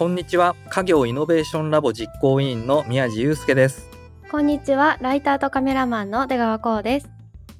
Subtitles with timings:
[0.00, 0.56] こんにちは。
[0.70, 3.90] 家業イノベーションラボ実行委員の宮地祐介です。
[4.30, 4.96] こんにちは。
[5.02, 7.10] ライターとカメラマンの出川光です。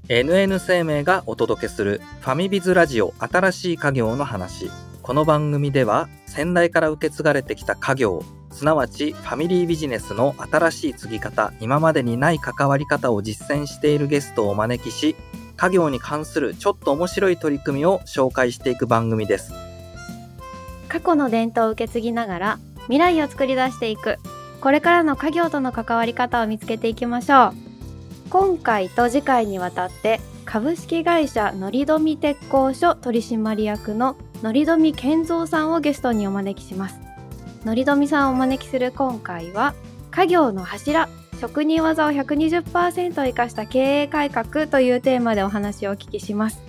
[0.08, 4.70] NN 生命がお届けするファミビズラジオ新しい家業の話。
[5.02, 15.14] この番組では先代から受け継がれてきた家業すなわちファミリービジネスの新しい継ぎ方今までにない関わり方を実践しているゲストをお招きし
[15.58, 19.52] 家業に関するちょっと面白い取り組みを紹介していく番組です
[20.90, 24.18] 過去の伝統を受け継ぎながら未来を作り出していく。
[24.60, 27.52] これからの家業との関わり方を見つけていきましょう。
[28.28, 36.98] 今回と次回にわたって株式会社のりどみ鉄工所取締役ののりどみ健三さんをゲストにお招きします。
[37.64, 39.74] のりどみさんをお招きする今回は
[40.10, 41.08] 家業の柱
[41.40, 46.60] 職人技を120%生かした経営改革というテーマでお話をお聞きします。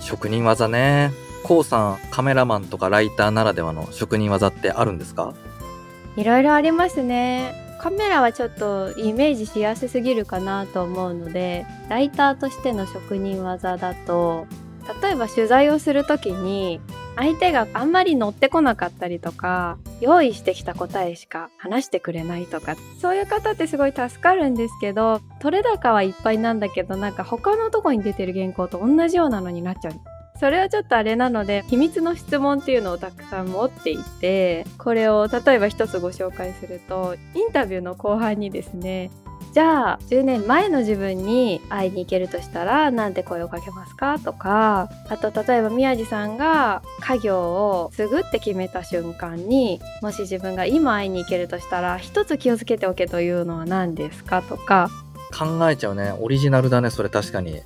[0.00, 1.23] 職人技ね。
[1.44, 5.34] こうさんカメラマンとかライターならではの職人技ってあるんですか？
[6.16, 7.54] いろいろありますね。
[7.80, 14.46] カメラはちょっとイメージしやすすぎるかなと思うのでライターとしての職人技だと
[15.02, 16.80] 例えば取材をする時に
[17.16, 29.94] 相手があんまり乗ってこなかったりとか用意してきた答えしか話してくれないとかそういう方ってすごい助かるんですけど取れ高はいっぱいなんだけどなんか他のとこに出てる原稿と同じようなのになっちゃう。
[30.44, 39.10] それはちょっとあれなので秘密の質問っていうのをたくさん持っていてこれを例えば一つご紹介するとインタビューの後半にですね
[39.54, 54.90] じゃあ10年前の自分に会いに行けるとしたらなんて声をかけますかとかあと例えば宮地さんが家業を継ぐって決めた瞬間にもし自分が今会いに行けるとしたら一つ気をつけておけというのは何ですかとか。
[55.36, 56.14] 考えちゃうね。
[56.20, 57.60] オリジナルだねそれ確かに。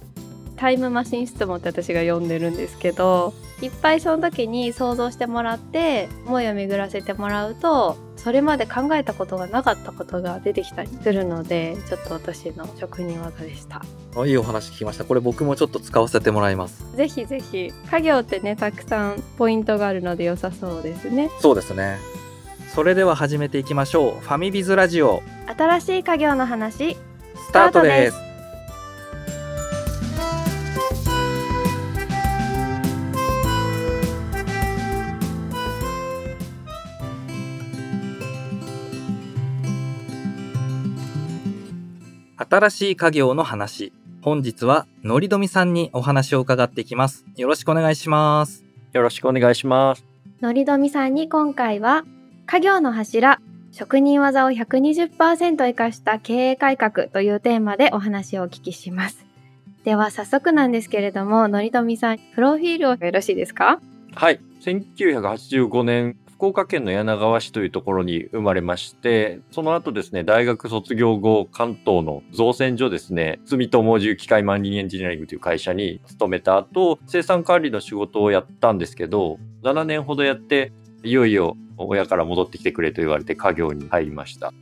[0.58, 13.82] タイムマシン質問って私が呼んでるんですけどいっぱいその時に想像してもらって思いを巡らせてもらうとそれまで考えたことがなかったことが出てきたりするのでちょっと私の職人技でした。
[14.26, 15.04] いいお話聞きました。
[15.04, 16.84] これ僕もちょっと使わせてもらいます。
[16.96, 17.72] ぜひぜひ。
[17.90, 21.30] 家業ってねたくさんポイントがあるので良さそうですね。
[21.40, 21.98] そうですね。
[22.74, 24.20] それでは始めていきましょう。
[24.20, 25.22] ファミビズラジオ。
[25.46, 26.96] 新しい家業の話
[27.46, 28.27] スタートです
[42.50, 43.92] 新しい家業の話。
[44.22, 47.26] 本日はのりどみさんにお話を伺っていきます。
[47.36, 48.64] よろしくお願いします。
[48.94, 50.04] よろしくお願いします。
[50.40, 52.04] のりどみさんに今回は
[52.46, 59.26] 家業の柱職人技を120%生かした経営改革というテーマでお話をお聞きします。
[59.84, 63.78] では早速なんですけれども、のりどみさん、プロフィールをよろしいですか？
[64.14, 64.40] はい。
[64.62, 80.70] 1985年、福岡県の柳川市というところに生まれまして、その後ですね、大学卒業後、関東の造船所ですね、住友重機械マンリンエンジニアリングという会社に勤めた後、生産管理の仕事をやったんですけど、7年ほどやって、
[81.02, 84.52] いよいよ親から戻ってきてくれと言われて家業に入りました。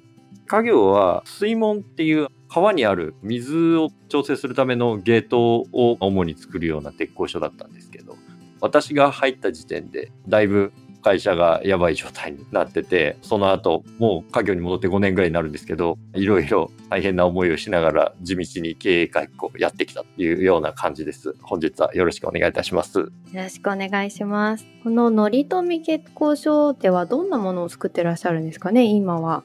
[0.46, 8.16] 家業は水門っていう川にある水を調整するためのゲートを主に作るような鉄工所だったんですけど、
[8.62, 10.72] 私が入った時点でだいぶ
[11.06, 21.36] 会社がやばい状態になってて、その後もう家業に戻って5年ぐらいになるんですけど、いろいろ大変な思いをしながら地道に経営改革をやってきたっていうような感じです。
[21.42, 22.98] 本日はよろしくお願いいたします。
[22.98, 24.66] よろしくお願いします。
[24.82, 29.44] こののりとみ結構所ではどんなものを作ってらっしゃるんですかね、今は。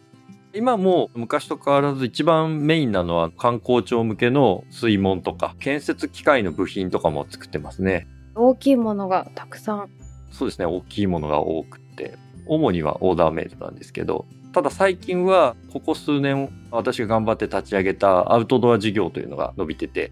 [0.56, 8.08] 今も昔と変わらず一番メインなのは観光庁向けの水門とか建設機械の部品とかも作ってますね。
[8.34, 10.01] 大きいものがたくさん。
[10.32, 20.12] そうですね、大きいものが多くて、主にはオーダーメイドなんですけど、ただ最近はここ数年私が頑張って立ち上げたアウトドア事業というのが伸びてて、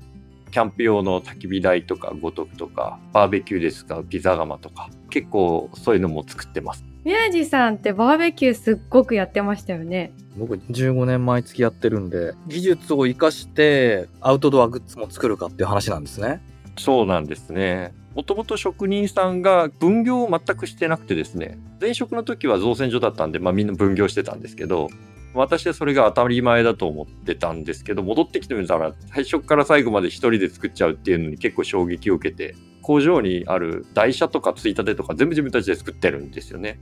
[0.51, 6.83] キャンプ用の焚き火台とか五徳とか、バーベキューで使うピザ窯とか、結構そういうのも作ってます。
[7.03, 10.11] 宮地さんってバーベキューすっごくやってましたよね。
[10.37, 16.41] 僕15年毎月やってるんで、技術を活かしてアウトドアグッズも作るかっていう話なんですね。
[16.77, 17.93] そうなんですね。
[18.15, 24.89] もともと職人さんが分業を全くしてなくてですね、前職の時は造船所だったんで、まあみんな分業してたんですけど、
[25.33, 36.79] 私はそれが当たり前だと思ってたんですけど、戻ってきてみたら、最初から最後まで一人で作っちゃうっていうのに結構衝撃を受けて、工場にある台車とかついたてとか全部自分たちで作ってるんですよね。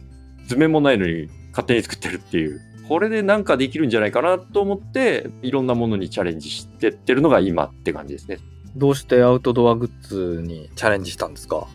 [0.47, 2.62] 図面もないのに勝手に作ってるっていう。
[2.88, 8.38] これでなんかできるんじゃないかなと思って、いろんなものにチャレンジしてってるのが今って感じですね。
[8.77, 11.68] どうしてアウトドアグッズにチャレンジしたんですか？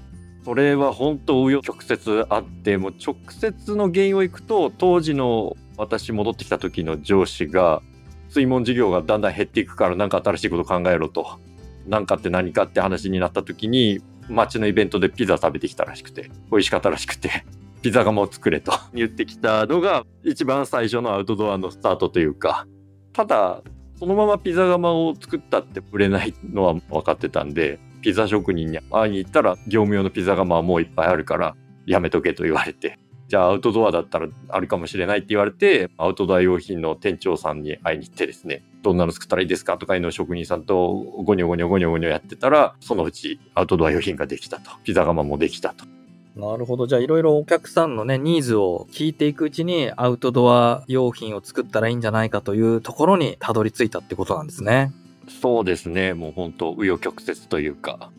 [0.45, 7.83] それは本当紆余曲折あってもう直接の原因をいくと当時の私戻ってきた時の上司が
[8.29, 11.39] 水門事業がだんだん減っていくから何か新しいこと考えろと。
[11.87, 17.45] 何かって何かって話になった時に街のイベントでピザ食べてきたらしくて美味しかったらしくて
[17.83, 22.67] ピザ窯を作れと言ってきたのが一番最初のアウトドアのスタートというか。
[23.13, 23.63] ただ
[24.03, 31.55] そのままピザ窯を作ったって売れないのは分かってたんでピザ職人に会いに行ったら業務用のピザ窯はもういっぱいあるから
[31.87, 32.99] やめとけと言われて。
[33.29, 39.79] じゃあアウトドアだったらあるかもしれないって言われてアウトドア用品の店長さんに会いに行ってですねどんなの作ったらいいですか？
[39.79, 40.93] とかいうのを職人さんと
[41.25, 44.73] ゴニョゴニョゴニョゴニョやってたらそのうちアウトドア用品ができたと。
[44.83, 45.92] ピザ窯もできたと。
[46.37, 46.87] なるほど。
[46.87, 54.93] じゃあいろいろお客さんのね、ニーズを聞いていくうちにアウトドア用品を作ったらいいんじゃないかというところにたどり着いたってことなんですね。
[55.41, 58.11] そうですねもう本当紆余曲折というか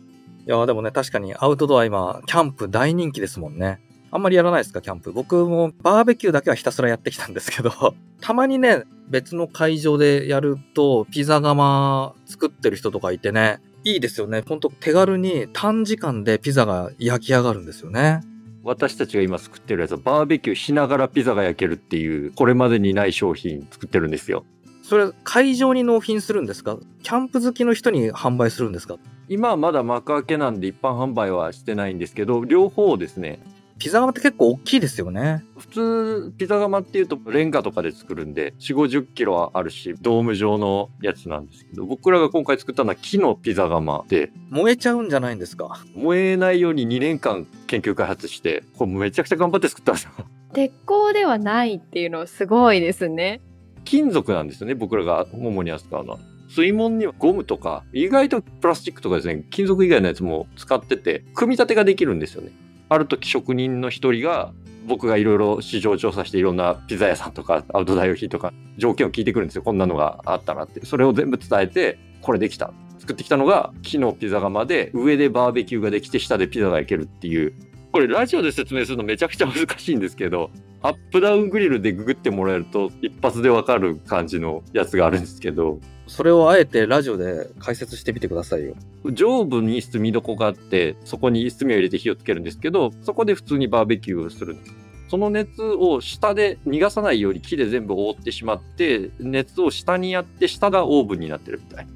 [0.46, 3.80] いや、でもね、確かにアウトドア今、キャンプ大人気ですもんね。
[4.10, 5.10] あんまりやらないですか、キャンプ。
[5.10, 7.72] 僕もバーベキューだけはひたすらやってきたんですけど、
[8.20, 14.42] たまにね、別の会場でやると、ピザ窯作ってる人とかいてね、いいですよね。
[14.48, 18.22] ほんと手軽に短時間でピザが焼き上がるんですよね。
[18.62, 24.46] 私たちが今作ってるやつはバーベキューしながらピザが焼けるっていうこれまでにない商品作ってるんですよ
[24.82, 26.78] それ、会場に納品するんですか？
[27.02, 28.96] キャンプ好きの人に販売するんですか？
[29.28, 33.38] 今はまだ幕開けなんで一般販売はしてないんですけど両方ですね
[33.78, 35.44] ピザ窯って結構大きいですよね。
[35.58, 44.30] 普通ピザ窯っていうとレンガとかで作るんで4 5 0キロはあるしドーム状のやつなんですけど僕らが今回作ったのは木のピザ窯で。
[44.50, 45.84] 燃えちゃうんじゃないんですか。
[45.94, 50.10] 燃えないように2年間研究開発してこれめちゃくちゃ頑張って作ったんですよ。
[50.52, 53.40] 鉄鋼ではないっていうのすごいですね。
[53.84, 56.18] 金属なんですよね僕らが主に扱うのは。
[56.48, 62.52] 水門にはゴムとか意外とプラスチックとかですね金属以外のやつも使ってて組み立てができるんですよね
[62.94, 64.52] ある時職人の一人が
[64.86, 69.62] 僕がいろいろ市場調査していろんなピザ屋さんとかアウトドア用品とか条件を聞いてくるんですよ。
[69.62, 70.84] こんなのがあったらって。
[70.84, 72.72] それを全部伝えてこれできた。
[72.98, 77.52] 作ってきたのが木のピザ窯で上でバーベキューができて下でピザが焼けるっていう。
[77.92, 80.50] これラジオで説明するのめちゃくちゃ難しいんですけど
[80.82, 88.74] アップダウングリルでググってもらえると一発でわかる感じのやつがあるんですけどそれをあえてラジオで解説してみてくださいよ。
[89.12, 94.74] 上部に炭床があってそこに炭を入れて火をつけるんですけどそこで普通にバーベキューをするんです
[95.08, 101.92] その熱を下で逃がさないように木で全部覆ってしまって熱を下にやって下がオーブンになってるみたいな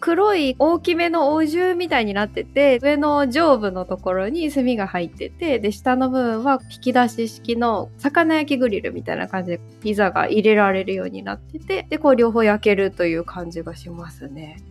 [0.00, 14.62] 黒い大きめのお重みたいになってて、上の上部のところに炭が入ってて、で、下の部分は引き出し式の魚焼きグリルみたいな感じでピザが入れられるようになってて、で、こう両方焼けるという感じがしますね。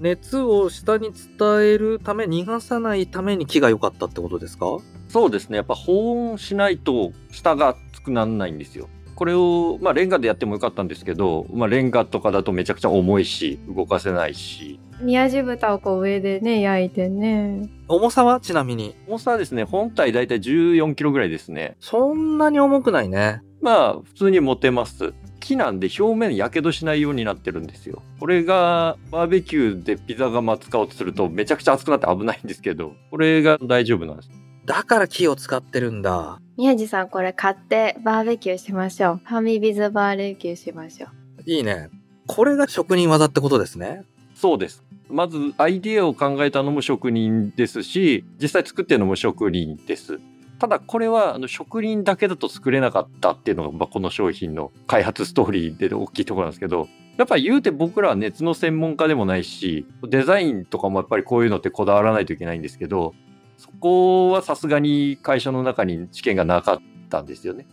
[0.00, 4.78] 熱を下に伝えるため、逃がさないために木が良かったってことですか？
[5.08, 5.56] そうですね。
[5.56, 8.88] やっぱ保温しないと下が熱くならないんですよ
[9.20, 17.68] これを、まあ、レンガでやってもよかったんですけど、まあ、レンガとかだとめちゃくちゃ重いし動かせないし宮地豚をこう上でね、焼いてね。
[17.86, 18.40] 重さは？
[18.40, 18.96] ちなみに。
[19.06, 23.42] 重さはですね本体だいたい14キロぐらいですねそんなに重くないね。
[23.60, 34.30] まあ普通に持てます木なんで表面やけどしないようになってるんですよこれがバーベキューでピザ窯使おうとするとめちゃくちゃ熱くなって危ないんですけどこれが大丈夫なんです
[34.70, 36.40] だから木を使ってるんだ。
[36.56, 39.20] 宮地さんこれ買ってバーベキューしましょう。
[39.24, 41.10] ファミビズバーベキューしましょう。
[41.44, 41.88] いいね。
[42.28, 44.04] これが職人技ってことですね。
[44.36, 50.18] そうですまずアイディアを考えたのも職人ですし実際作ってるのも職人です
[50.58, 63.14] ただこれはあの職人だけだと作れなかったっていうのが、まあ、この商品の開発ストーリーで大きいところなんですけどやっぱり言うて僕らは熱の専門家でもないしデザインとかもやっぱりこういうのってこだわらないといけないんですけど
[63.60, 66.78] そこはさすがに会社の中に知見がなかっ
[67.10, 67.66] たんですよね。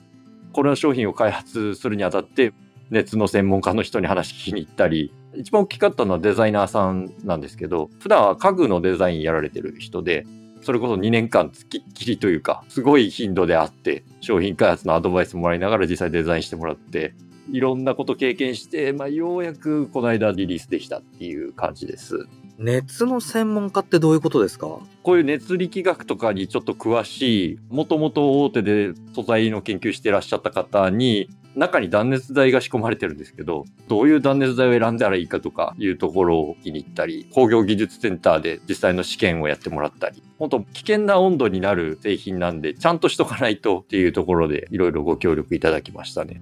[0.51, 2.53] この商品を開発するにあたって
[2.89, 10.25] 熱の専門家の人に話聞きに行ったり一番大きかったのはデザイナーさんなんですけど普段は家具のデザインやられてる人で
[10.61, 17.13] それこそ2年間つきっきりというかすごい頻度であって商品開発のアドバイスもらいながら実際デザインしてもらって
[17.51, 22.27] いろんなこと経験して、まあ、ようやくこの間リリースできたっていう感じです。
[22.59, 24.79] 熱の専門家ってどういうことですか？
[25.03, 46.41] こういう熱力学とかにちょっと詳しい、もともと大手で素材の研究してらっしゃった方に、中に断熱材が仕込まれてるんですけど、どういう断熱材を選んだらいいかとかいうところを気に入ったり、工業技術センターで実際の試験をやってもらったり、本当危険な温度になる製品なんで、ちゃんとしとかないとっていうところでいろいろご協力いただきましたね。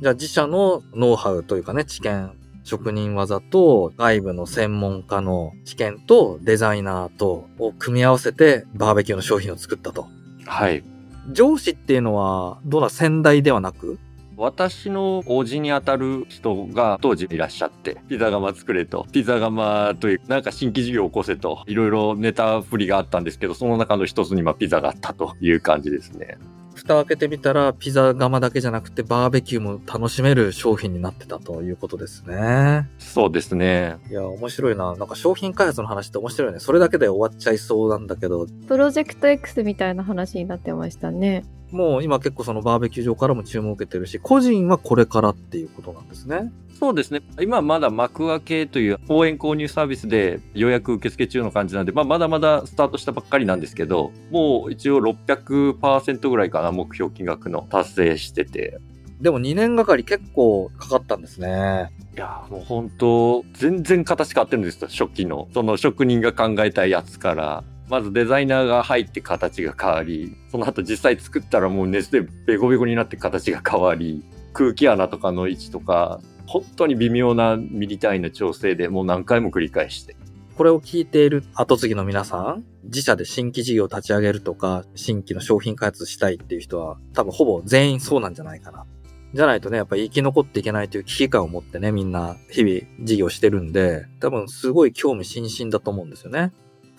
[0.00, 2.32] じゃあ自社のノウハウというかね、知見
[2.64, 10.06] 職人技と外部の専門家の試験とデザイナーとを組み合わせてバーベキューの商品を作ったと。
[10.46, 10.84] はい。
[11.30, 13.98] 上司っていうのは、どうだ、先代ではなく？
[14.36, 26.38] 私のおじに当たる人が当時いらっしゃって、ピザ窯作れと、ピザ窯というなんか新規事業を起こせと、いろいろネタ振りがあったんですけど、その中の一つにまあピザがあったという感じですね。
[26.74, 32.88] 蓋開けてみたら、ピザ窯だけじゃなくて、バーベキューも楽しめる商品になってたということですね。
[32.98, 33.98] そうですね。
[34.10, 34.96] いや、面白いな。
[34.96, 36.58] なんか商品開発の話って面白いね。
[36.58, 41.44] それだけで終わっちゃいそうなんだけど、プロジェクト X みたいな話になってましたね。
[41.72, 46.52] もう今結構そのバーベキュー場からも注文を受けてるし、個人はこれからっていうことなんですね。
[46.78, 47.22] そうですね。
[47.40, 58.78] 今まだ幕開けという応援購入サービスで予約受付中の感じなんで、まあ、まだまだスタートしたばっかりなんですけど、もう一応600%ぐらいかな、目標金額の達成してて。
[59.20, 61.92] でも2年がかり結構かかったんですね。
[62.16, 65.48] いやーもう本当全然形変わってるんですよ、初期の。
[65.54, 67.64] その職人が考えたやつから。
[67.92, 80.16] まずデザイナーが入って形が変わり、その後実際作ったらもう熱でベコベコになって形が変わり、空気穴とかの位置とか、本当に微妙なミリ単位の調整でもう何回も繰り返して。
[80.56, 88.86] これを聞いている後継ぎの皆さん、自社で新規事業を立ち上げるとか、新規の商品開発したいっていう人は、多分ほぼ全員そうなんじゃないかな。
[89.34, 96.52] じゃないとね、やっぱり生き残っていけないという危機感を持ってね、みんな日々事業してるんで、多分すごい興味津々だと思うんですよね。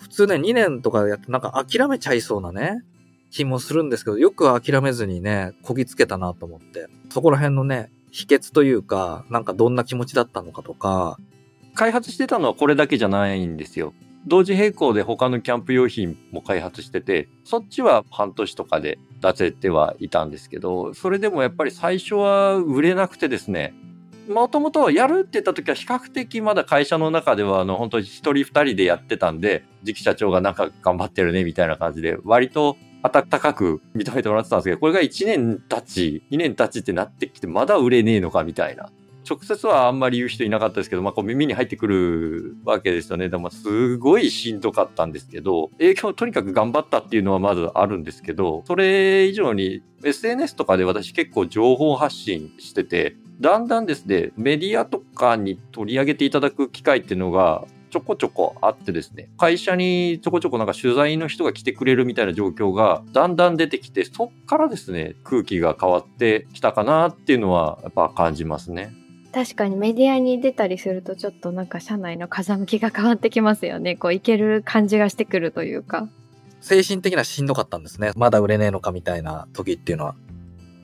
[0.04, 2.82] 普通ね、2年とかやってなんか諦めちゃいそうなね、
[3.30, 6.88] 気もするんですけど、よく諦めずにね、こぎつけたなと思って。
[7.08, 11.16] そこら辺のね、秘訣というか、なんかどんな気持ちだったのかとか、
[11.74, 13.94] 開発してたのはこれだけじゃないんですよ。
[14.26, 23.74] 同時並行で他のキャンプ用品も開発してて、そっちは半年とかで出せてはいたんですけど、それでもやっぱり最初は売れなくてですね、
[24.28, 38.90] もともとやるって言った時は比較的まだ会社の中ではあの本当に一人二人でやってたんで、次期社長がなんか頑張ってるねみたいな感じで、割と温かく認めてもらってたんですけど、これが1年経ち、2年経ちってなってきて、まだ売れねえのかみたいな。
[39.28, 43.28] 直接はあんまり言う人いなかったですけど、まあ、こう耳に入ってくるわけですよね。
[43.30, 68.92] でも、すごいしんどかったんですけど、影響とにかく頑張ったっていうのはまずあるんですけど、それ以上に SNS とかで私結構情報発信してて、だんだんですね、メディアとかに取り上げていただく機会っていうのが、ちょこちょこあってですね、会社にちょこちょこなんか取材の人が来てくれるみたいな状況がだんだん出てきて、そっからですね、空気が変わってきたかなっていうのはやっぱ感じますね。
[69.32, 73.96] 確かにメディアに出たりするとちょっとなんか社内の風向きが変わってきますよね。
[73.96, 76.08] こういける感じがしてくるというか。
[76.60, 78.12] 精神的にはしんどかったんですね。
[78.16, 80.14] まだ売れねえのかみたいな時っていうのは。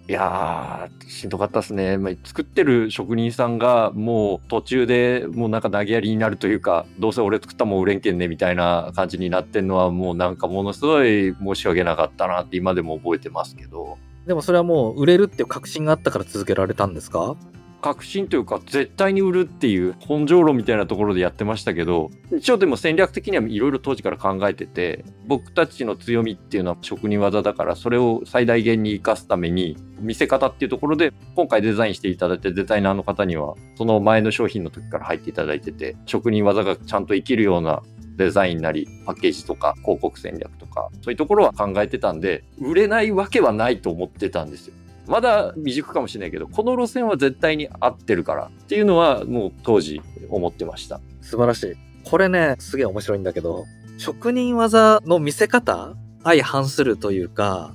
[0.09, 1.97] いやー、しんどかったですね。
[1.97, 13.99] まあ、作ってる職人さんがもう途中でもうなんか投げやりになるというか、どうせ俺作ったもん売れんけんねみたいな感じになってんのはもうなんかものすごい申し訳なかったなって今でも覚えてますけど。
[14.27, 17.37] でもそれはもう売れるっていう確信があったから続けられたんですか？
[17.81, 37.83] 確信というか絶対に売るっていう根性論みたいなところでやってましたけど一応でも戦略的にはいろいろ当時から考えてて僕たちの強みっていうのは職人技だからそれを最大限に生かすために見せ方っていうところで今回デザインしていただいてデザイナーの方にはその前の商品の時から入っていただいてて職人技がちゃんと生きるような
[38.17, 44.75] デザインなりパッケージとか広告戦略とかそういうところは考えてたんで売れないわけはないと思ってたんですよ。
[45.11, 51.01] まだ未熟かもしれないけど、この路線は絶対に合ってるからっていうのはもう当時思ってました。
[51.21, 51.75] 素晴らしい。
[52.05, 53.67] これね、すげえ面白いんだけど、
[53.99, 57.75] 職人技の見せ方相反するというか、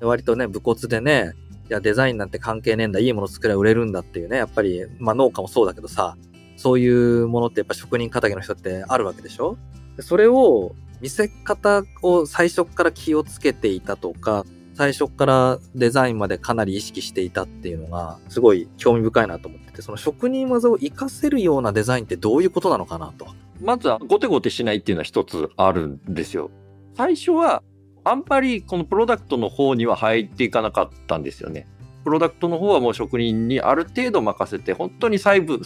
[0.00, 1.32] 割とね、武骨でね、
[1.68, 6.16] いや、デザインなんて関係ねえんだ、いいもの作れば売れるんだっていうね、やっぱり、まあ農家もそうだけどさ、
[6.56, 9.58] そういうものってやっぱ職人仇の人ってあるわけでしょ？
[10.00, 23.26] それを、見せ方を最初から気をつけていたとか、最初からデザインまでかなり意識していたっていうのが、すごい興味深いなと思ってて、その職人技を活かせるようなデザインってどういうことなのかなと。
[23.62, 26.50] まずはゴテゴテしないっていうのは一つあるんですよ。
[26.94, 27.62] 最初は
[28.04, 31.66] あんまりこのプロダクトの方には入っていかなかったんですよね。
[32.04, 35.58] プロダクトの方はもう職人にある程度任せて、本当に細部、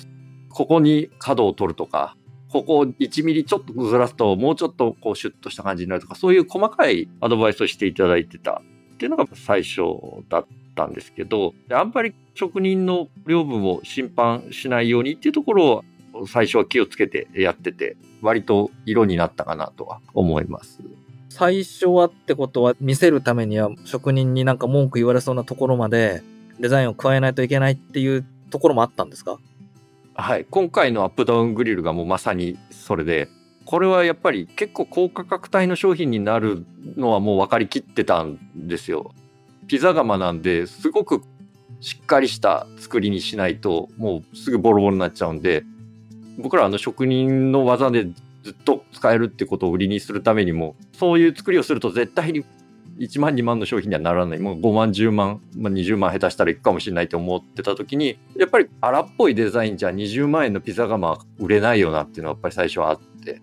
[0.50, 2.16] ここに角を取るとか、
[2.52, 8.62] ここを1ミリちょっとずらすともうちょっとこうシュッとした感じになるとか、そういう細かいアドバイスをしていただいてた
[9.00, 9.80] っていうのが最初
[10.28, 20.80] だったんですけど、あんまり職人の領分を侵犯しないようにっていうところを最初は気をつけてやってて、割と色になったかなとは思います。
[21.30, 26.22] 最初はってことは見せるためには職人になんか文句言われそうなところまで
[26.58, 29.38] デザインを加えないといけないっていうところもあったんですか？
[30.12, 30.44] はい。
[30.50, 33.28] 今回のアップダウングリルがもうまさにそれで、
[33.70, 39.12] これはやっぱり結構高価格帯の商品になるのはもう分かりきってたんですよ。
[39.68, 41.22] ピザ窯なんですごく
[41.80, 45.62] しっかりした作りにしないともうすぐボロボロになっちゃうんで、
[46.36, 48.08] 僕らあの職人の技で
[48.42, 52.44] ずっと使えるってことを売りにするためにも、そういう作りをすると絶対に
[52.98, 54.40] 1万2万の商品にはならない。
[54.40, 63.40] もう5万10万、まあ、20万下手したらいくかもしれないと思ってた時に、やっぱり荒っぽいデザインじゃ20万円のピザ窯売れないよなっていうのはやっぱり最初はあって。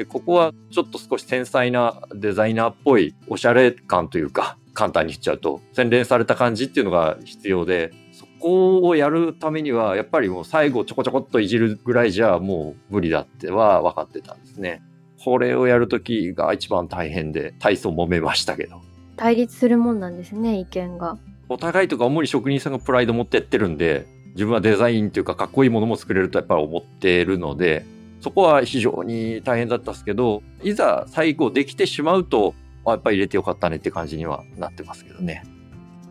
[0.00, 14.80] で、ここはちょっと少し繊細なデザイナーっぽいおしゃれ感というか、簡単に言っちゃうと、洗練された感じっていうのが必要で、そこをやるためには、やっぱりもう最後ちょこちょこっといじるぐらいじゃもう無理だっては分かってたんですね。
[15.22, 18.80] これをやるときが一番大変で、体操揉めましたけど。
[19.18, 21.18] 対立するもんなんですね、意見が。
[21.50, 27.84] お互いとか主に職人さんがプライド持ってやってるんで、自分はデザインというかかっこいいものも作れるとやっぱり思ってるので、
[28.20, 35.42] そこは非常に大変だったんですけど、いざ最後できてしまうと、あやっぱり入れてよかったねって感じにはなってますけどね。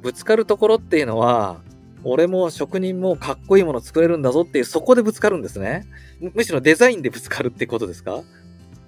[0.02, 1.62] ぶつかるところっていうのは、
[2.04, 5.86] 俺も職人もかっこいいもの作れるんだぞっていう、そこでぶつかるんですね。
[6.20, 8.22] むむしろデザインでぶつかるってことですか？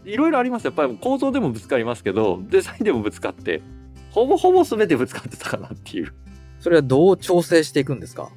[0.06, 0.66] いろいろあります。
[0.66, 3.62] やっぱり構造でもぶつかりますけど、デザインでもぶつかって、
[4.12, 6.14] ほぼほぼ全てぶつかってたかなっていう。
[6.60, 8.30] それはどう調整していくんですか？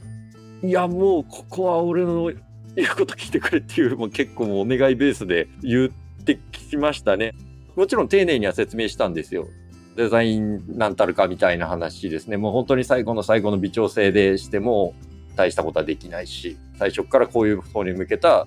[0.62, 2.32] いや、もう、ここは俺の
[2.76, 7.34] 言うこと聞いてくれっていう、もう結構お願いベースで言ってきましたね。
[7.76, 9.48] もちろん丁寧には説明したんですよ。
[9.96, 12.36] デザインなんたるかみたいな話ですね。
[12.36, 14.94] もう本当に最後の最後の微調整でしても
[15.36, 18.46] 大したことはできないし、最初からこういう方に向けた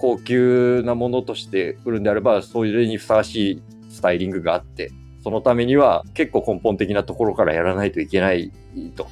[0.00, 4.90] 高級なものとして売るんであれば、それにふさわしいスタイリングがあって、
[5.22, 8.52] そのためには結構根本的なところからやらないといけない
[8.96, 9.08] と。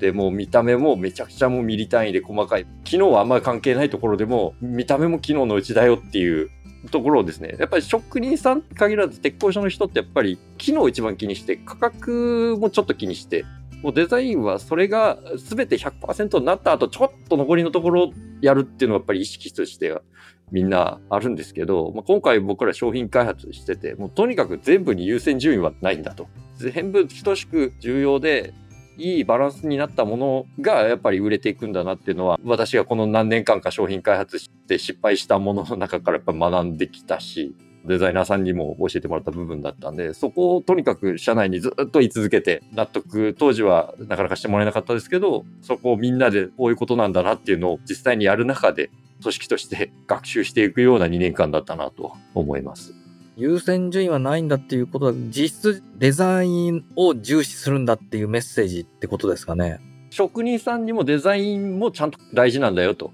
[0.00, 2.66] で、もう見た目もめちゃくちゃもうミリ単位で細かい。
[2.84, 6.50] 機能はあんまり関係ないところでも、見た目も機能のうちだよっていう
[6.90, 13.44] ところをですね、やっぱり職人さん限らず鉄工所の人ってやっぱり機能を一番気にして、価格もちょっと気にして、
[13.82, 20.02] もうデザインはそれが全て100%になった後、ちょっと残りのところをやるっていうのはやっぱり意識としては
[20.50, 26.28] みんなあるんですけど、まあ、今回僕ら商品開発してて、もうとにかく全部に優先順位はないんだと。
[26.56, 28.52] 全部等しく重要で、
[29.00, 48.90] いいバランスになったものがやっぱり売れていくんだなっていうのは、私がこの何年間か商品開発して失敗したものの中からやっぱ学んできたし、デザイナーさんにも教えてもらった部分だったんで、そこをとにかく社内にずっと言い続けて、納得、当時はなかなかしてもらえなかったですけど、そこをみんなでこういうことなんだなっていうのを実際にやる中で、
[49.22, 52.99] 組織として学習していくような2年間だったなと思います。
[53.36, 59.80] 優先順位はないんだっていうことは、実質デザインを重視するんだっていうメッセージってことですかね。
[60.10, 63.12] 職人さんにもデザインもちゃんと大事なんだよと。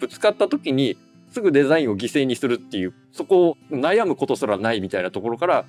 [0.00, 0.96] ぶつかった時に
[1.30, 5.64] すぐデザインを犠牲にするっていう、そこを悩むことすらないみたいなところから、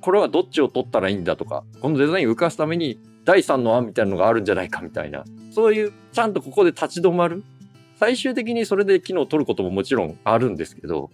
[0.00, 7.44] これはどっちを取ったらいいんだとか、このデザインを浮かすために第三の案みたいなのがあるんじゃないかみたいな、そういうちゃんとここで立ち止まる。
[7.96, 11.10] 最終的にそれで機能を取ることももちろんあるんですけど、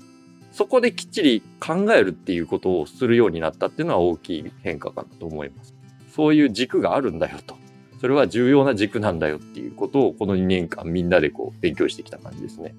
[0.52, 5.74] そこできっちり考えるっていうことをするようになったっていうのは大きい変化かなと思います。
[6.14, 7.56] そういう軸があるんだよと。
[8.00, 12.74] それは重要な軸なんだよっていうことをこの2年間みんなでこう勉強してきた感じですね。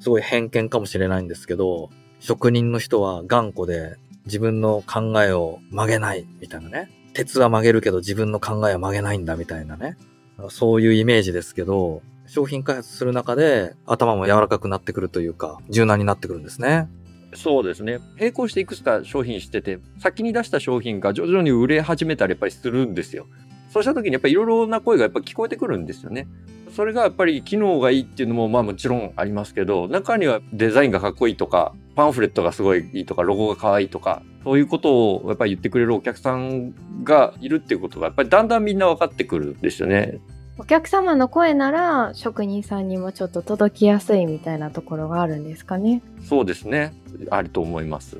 [0.00, 6.90] すごい偏見かもしれないんですけど、職人の人は頑固で自分の考えを曲げないみたいなね。
[7.14, 9.96] 鉄は曲げるけど自分の考えは曲げないんだみたいなね。
[10.50, 16.88] そういうイメージですけど、商品開発する中で頭も柔らかくなってくるというか、柔軟になってくるんですね。
[17.34, 17.98] そうですね。
[18.18, 23.26] 並行していくつか商品してて、先に出した商品が徐々に売れ始めたりやっぱりするんですよ。
[23.70, 26.26] そうした時にやっぱりいろいろな声がやっぱ聞こえてくるんですよね。
[26.74, 36.72] それがやっぱり機能がいいっていうのもまあもちろんありますけど、中にはデザインがかっこいいとか、パンフレットがすごいいいとか、ロゴが可愛いとか、そういうことをやっぱり言ってくれるお客さん
[37.04, 40.20] がいるっていうことがやっぱりだんだんみんな分かってくるんですよね。
[40.58, 46.02] お客様の声なら職人さんにもちょっと届きやすいみたいなところがあるんですかね。
[46.24, 46.92] そうですね。
[47.30, 48.18] あると思います。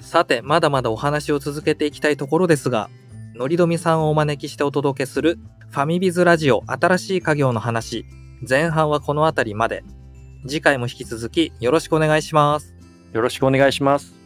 [0.00, 2.90] さて、まだまだお話を続けていきたいところですが、
[3.36, 5.38] のりどみさんをお招きしてお届けする
[5.70, 8.04] ファミビズラジオ新しい家業の話、
[8.46, 9.84] 前半はこの辺りまで。
[10.44, 12.74] 次回も引き続きよろしくお願いします。
[13.12, 14.21] よろしくお願いします。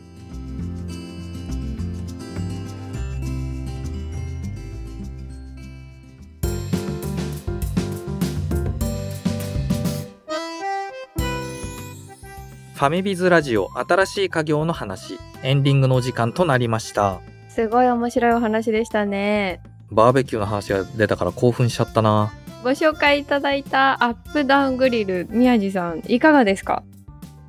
[12.76, 17.22] ファミビズラジオ新しい家業の話、エンディングのお時間となりました。
[17.48, 19.62] すごい面白いお話でしたね。
[19.90, 22.34] バーベキューの話が出たから興奮しちゃったな。
[22.62, 26.82] ご紹介いただいたアップダウングリル、宮地さん、いかがですか？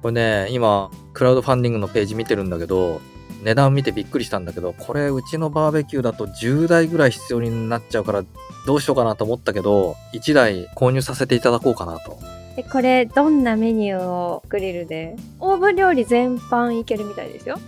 [0.02, 3.02] これね、今、クラウドファンディングのページ見てるんだけど、
[3.44, 8.24] 値段見てびっくりしたんだけど、これうちのバーベキューだと10台ぐらい必要になっちゃうから、
[8.66, 12.18] どうしようかなと思ったけど、1台購入させていただこうかなと。
[12.58, 15.16] でこれ、どんなメニューをグリルで？
[15.40, 17.60] オーブン料理全般いけるみたいですよ。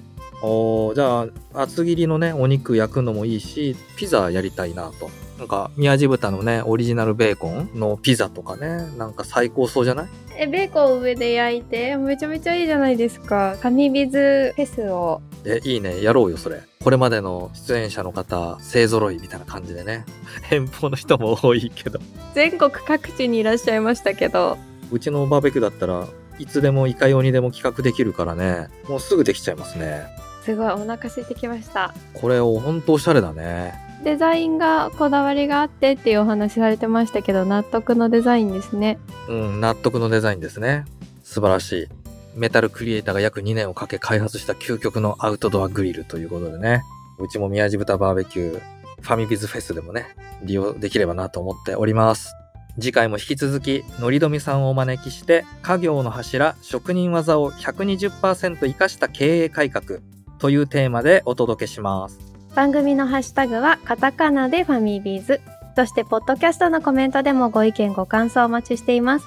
[0.41, 5.11] おーじゃあ、厚切りのね、お肉焼くのもいいし、ピザやりたいなと。
[5.37, 10.07] なんか、宮地豚のね、オリジナルベーコンのピザとかね、なんか最高そうじゃない？
[10.39, 13.57] え、ベーコンを上で焼いて、めちゃめちゃいいじゃないですか。
[13.61, 15.21] ファミビズフェスを。
[15.45, 16.01] え、いいね。
[16.01, 16.61] やろうよ、それ。
[16.83, 20.03] これまでの出演者の方、勢揃いみたいな感じでね。
[20.49, 21.99] 遠方の人も多いけど。
[22.33, 24.57] 全国各地にいらっしゃいましたけど、
[24.91, 28.69] うちのバーベキューだったらいつでもいかようにでも企画できるからね。
[28.87, 30.07] もうすぐできちゃいますね。
[30.43, 31.93] すごいお腹空いてきました。
[32.13, 33.73] これをほんとおしゃれだね。
[34.03, 38.97] デザインがこだわりがあってっていうお話されてましたけど、納得のデザインですね。
[39.27, 40.85] うん納得のデザインですね。
[41.23, 41.87] 素晴らしい。
[42.35, 46.83] メタルクリエイターが約2年をかけ開発した究極のアウトドアグリルということでね。
[47.19, 50.07] うちも宮地豚バーベキューファミビズフェスでもね
[50.43, 52.33] 利用できればなと思っております
[52.75, 59.99] 次回も引き続き、のりどみさんをお招きして、家業の柱、職人技を120%活かした経営改革
[60.37, 62.19] というテーマでお届けします。
[62.55, 65.41] 番組のハッシュタグはカタカナでファミビーズ。
[65.75, 69.25] そして、ポッドキャストのコメントでもご意見ご感想お待ちしています。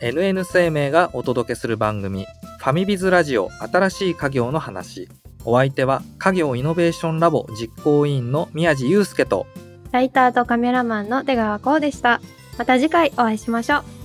[0.00, 2.26] NN 生命がお届けする番組、
[2.58, 5.08] ファミビズラジオ新しい家業の話。
[5.44, 9.46] お相手は、家業イノベーションラボ実行委員の宮地祐介と、
[9.90, 12.20] ライターとカメラマンの出川こうでした。
[12.58, 14.01] また次回お会いしましょう。